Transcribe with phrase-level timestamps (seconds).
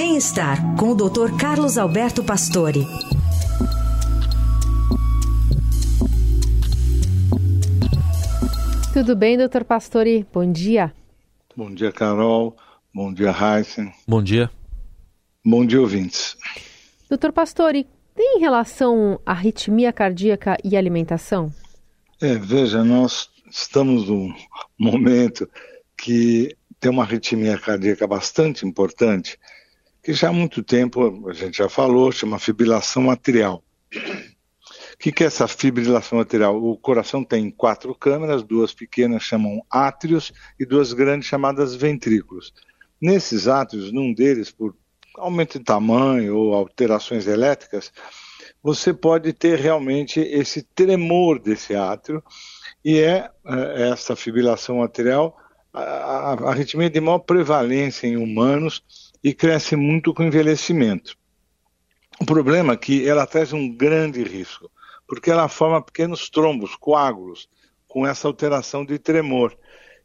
[0.00, 1.36] Bem-estar com o Dr.
[1.40, 2.86] Carlos Alberto Pastore.
[8.92, 10.24] Tudo bem, doutor Pastore?
[10.32, 10.94] Bom dia.
[11.56, 12.56] Bom dia, Carol.
[12.94, 13.92] Bom dia, Heisen.
[14.06, 14.48] Bom dia.
[15.44, 16.36] Bom dia, ouvintes.
[17.08, 21.52] Doutor Pastore, tem relação arritmia cardíaca e alimentação?
[22.22, 24.32] É, veja, nós estamos num
[24.78, 25.50] momento
[25.96, 29.36] que tem uma arritmia cardíaca bastante importante,
[30.08, 33.62] que já há muito tempo, a gente já falou, chama fibrilação atrial.
[33.94, 36.56] O que, que é essa fibrilação atrial?
[36.56, 42.54] O coração tem quatro câmeras, duas pequenas chamam átrios e duas grandes chamadas ventrículos.
[42.98, 44.74] Nesses átrios, num deles, por
[45.14, 47.92] aumento de tamanho ou alterações elétricas,
[48.62, 52.24] você pode ter realmente esse tremor desse átrio
[52.82, 55.36] e é, é essa fibrilação atrial
[55.70, 58.82] a, a, a arritmia de maior prevalência em humanos
[59.22, 61.16] e cresce muito com o envelhecimento.
[62.20, 64.70] O problema é que ela traz um grande risco
[65.08, 67.48] porque ela forma pequenos trombos, coágulos,
[67.88, 69.56] com essa alteração de tremor.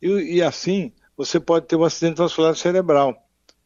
[0.00, 3.14] E, e assim, você pode ter um acidente vascular cerebral,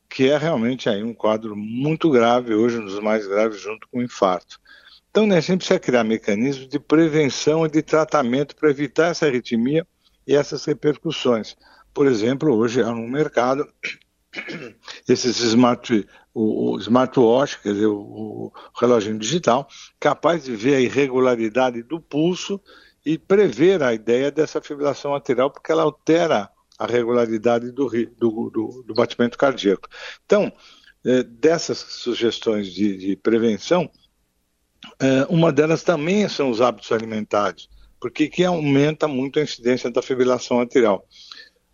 [0.09, 4.01] que é realmente aí um quadro muito grave, hoje um dos mais graves, junto com
[4.01, 4.61] o infarto.
[5.09, 9.27] Então, né, a gente precisa criar mecanismos de prevenção e de tratamento para evitar essa
[9.27, 9.87] arritmia
[10.27, 11.57] e essas repercussões.
[11.95, 13.69] Por exemplo, hoje há no mercado
[15.09, 20.81] esses smart, o, o smartwatch, quer dizer, o, o relógio digital, capaz de ver a
[20.81, 22.61] irregularidade do pulso
[23.05, 28.85] e prever a ideia dessa fibrilação atrial, porque ela altera a regularidade do, do, do,
[28.87, 29.89] do batimento cardíaco.
[30.25, 30.53] Então,
[31.05, 33.91] é, dessas sugestões de, de prevenção,
[34.99, 37.69] é, uma delas também são os hábitos alimentares,
[38.01, 41.07] porque que aumenta muito a incidência da fibrilação atrial.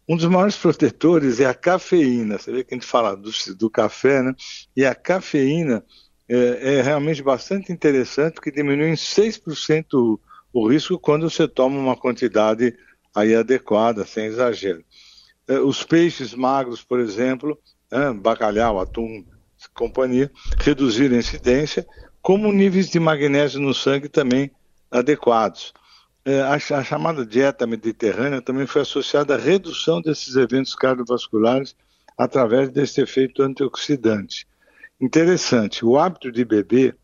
[0.09, 2.39] Um dos maiores protetores é a cafeína.
[2.39, 4.35] Você vê que a gente fala do, do café, né?
[4.77, 5.85] E a cafeína
[6.29, 10.21] é, é, realmente bastante interessante, porque diminui em 6% o,
[10.53, 12.77] o risco quando você toma uma quantidade
[13.15, 14.84] aí adequada, sem exagero.
[15.49, 17.59] É, os peixes magros, por exemplo,
[17.91, 19.25] é, bacalhau, atum,
[19.75, 21.87] companhia, reduzir a incidência,
[22.21, 24.50] como níveis de magnésio no sangue também
[24.91, 25.72] adequados.
[26.28, 31.76] É, a, chamada dieta mediterrânea também foi associada à redução desses eventos cardiovasculares
[32.19, 34.44] através desse efeito antioxidante.
[35.00, 36.97] Interessante, o hábito de beber,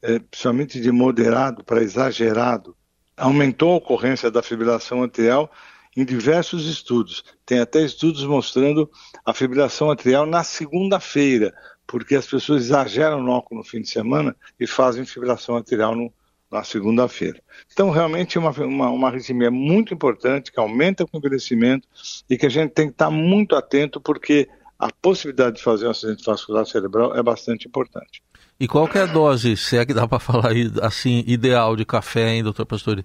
[0.00, 2.74] é, principalmente de moderado para exagerado,
[3.14, 5.52] aumentou a ocorrência da fibrilação atrial
[5.94, 7.22] em diversos estudos.
[7.44, 8.90] Tem até estudos mostrando
[9.26, 11.52] a fibrilação atrial na segunda-feira,
[11.86, 16.10] porque as pessoas exageram no álcool no fim de semana e fazem fibrilação atrial no,
[16.54, 17.42] na segunda-feira.
[17.72, 21.88] Então, realmente, é uma, uma, uma arritmia muito importante, que aumenta com o envelhecimento
[22.30, 24.48] e que a gente tem que estar muito atento, porque
[24.78, 28.22] a possibilidade de fazer um acidente vascular cerebral é bastante importante.
[28.60, 32.34] E qual é a dose, se é que dá para falar assim, ideal de café,
[32.34, 33.04] hein, doutor Pastore?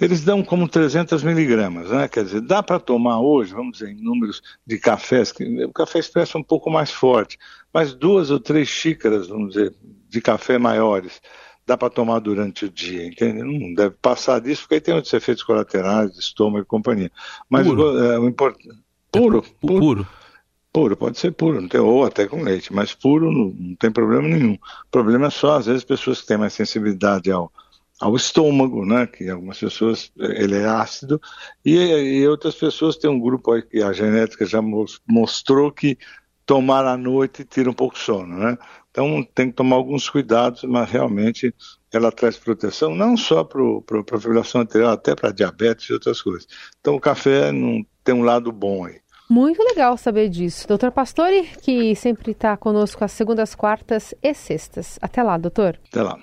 [0.00, 2.06] Eles dão como 300 miligramas, né?
[2.06, 5.98] Quer dizer, dá para tomar hoje, vamos dizer, em números de cafés, que o café
[5.98, 7.36] expresso é um pouco mais forte,
[7.74, 9.74] mas duas ou três xícaras, vamos dizer,
[10.08, 11.20] de café maiores
[11.66, 13.42] dá para tomar durante o dia, entende?
[13.42, 17.10] Não deve passar disso, porque aí tem outros efeitos colaterais, estômago e companhia.
[17.48, 17.92] Mas puro.
[17.92, 18.78] O, é, o importante.
[19.10, 19.80] Puro, é puro.
[19.80, 20.08] Puro.
[20.72, 23.90] Puro, pode ser puro, não tem, ou até com leite, mas puro não, não tem
[23.90, 24.54] problema nenhum.
[24.54, 27.52] O problema é só, às vezes, pessoas que têm mais sensibilidade ao,
[28.00, 29.06] ao estômago, né?
[29.06, 31.20] Que algumas pessoas ele é ácido
[31.62, 34.60] e, e, outras pessoas têm um grupo aí que a genética já
[35.06, 35.98] mostrou que
[36.46, 38.58] tomar à noite tira um pouco sono, né?
[38.92, 41.52] Então tem que tomar alguns cuidados, mas realmente
[41.90, 46.46] ela traz proteção não só para a fibrilação anterior, até para diabetes e outras coisas.
[46.78, 49.00] Então o café não tem um lado bom aí.
[49.30, 50.68] Muito legal saber disso.
[50.68, 54.98] Doutor Pastore, que sempre está conosco às segundas, quartas e sextas.
[55.00, 55.80] Até lá, doutor.
[55.88, 56.18] Até lá.